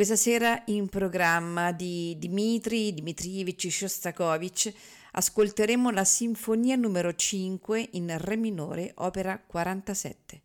[0.00, 4.72] Questa sera in programma di Dmitri Dmitrievich Shostakovich
[5.12, 10.40] ascolteremo la Sinfonia numero 5 in Re minore, opera 47,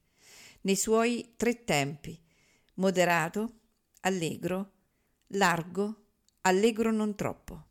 [0.63, 2.21] nei suoi tre tempi,
[2.73, 3.59] moderato,
[4.01, 4.71] allegro,
[5.27, 6.07] largo,
[6.41, 7.67] allegro non troppo.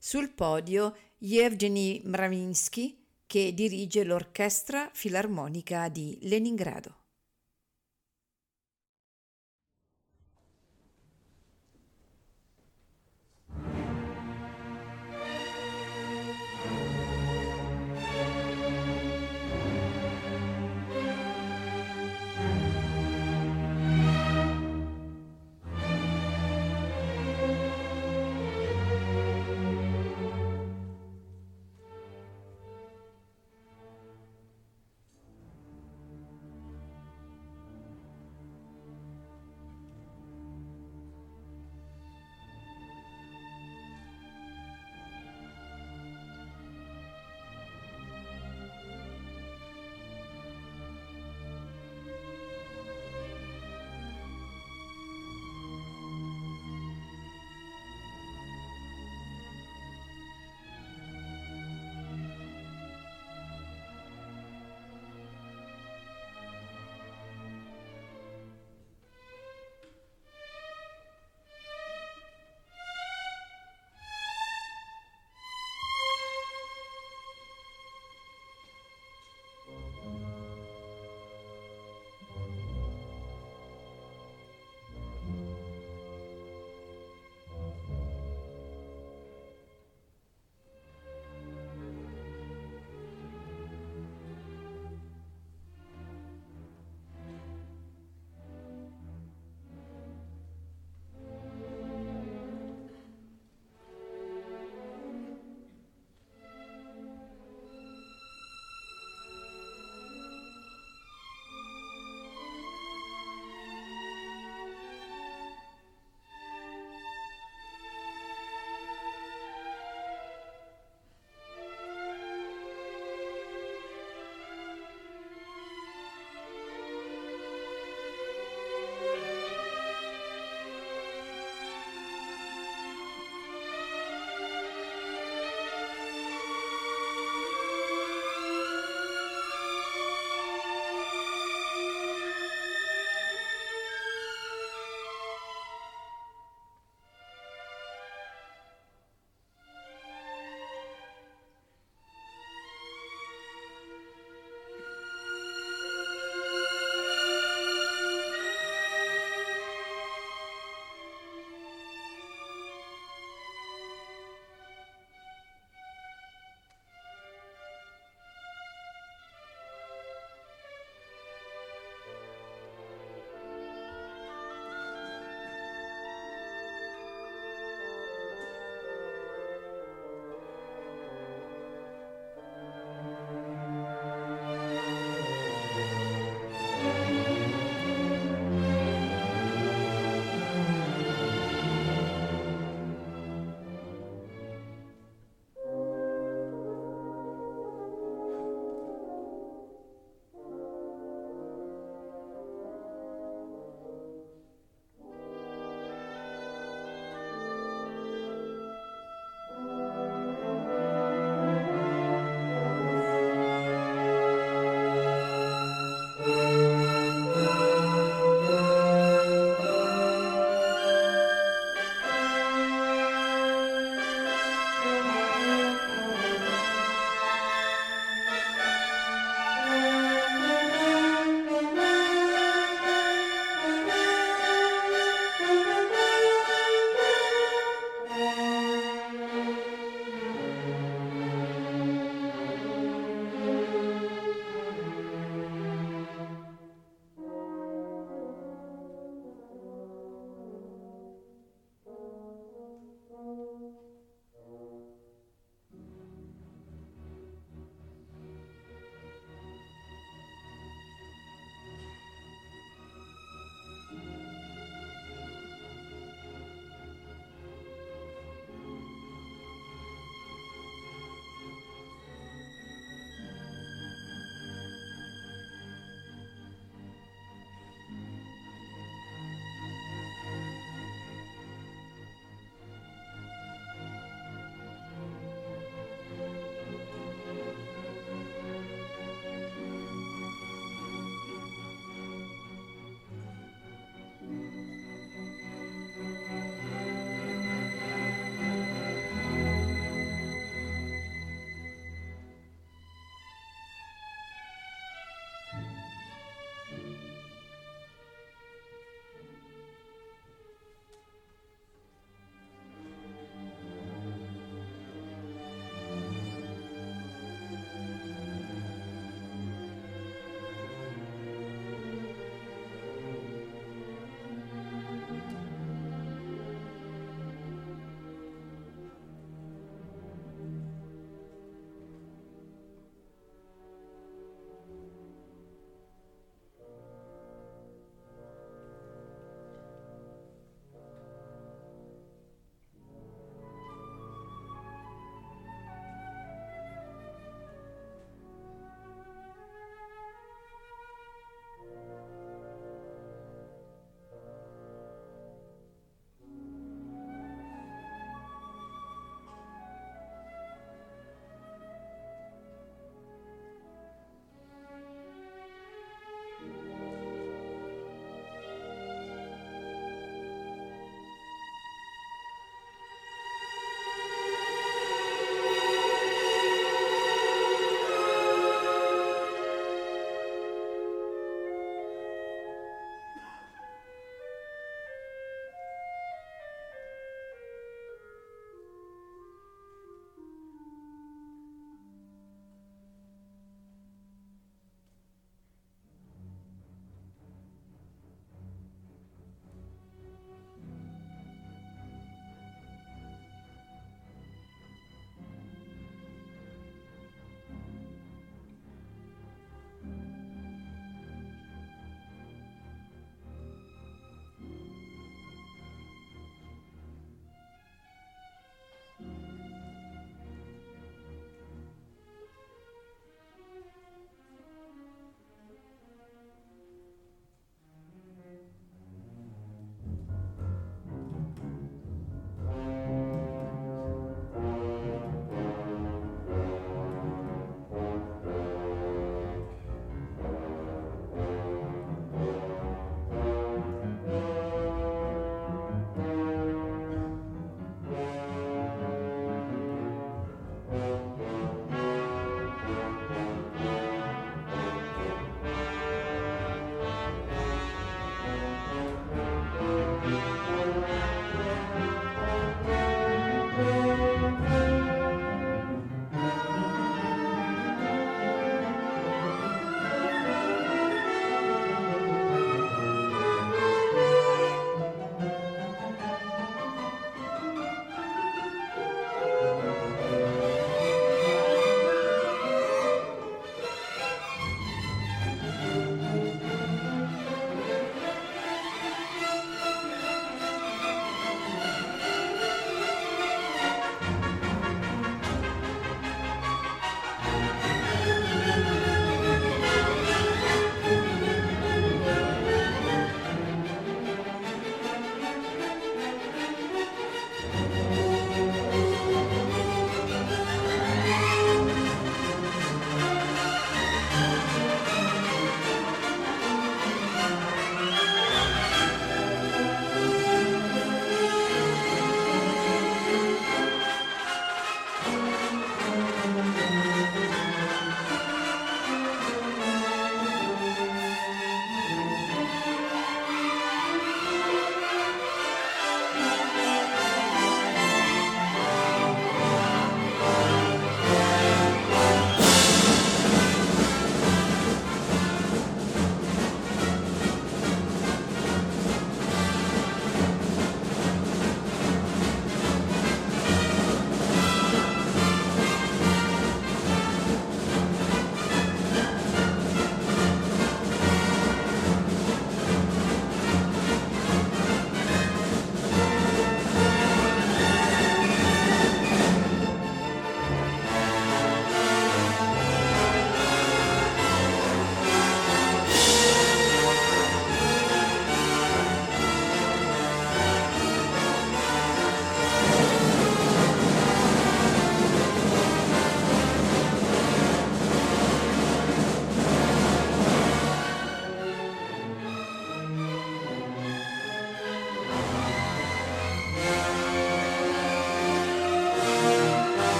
[0.00, 7.04] Sul podio Yevgeny Mravinsky che dirige l'Orchestra Filarmonica di Leningrado.